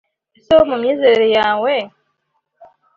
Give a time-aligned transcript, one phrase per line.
[0.37, 1.73] Ese wowe mu myizerere yawe